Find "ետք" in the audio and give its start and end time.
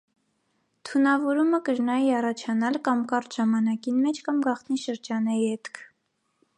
5.45-5.83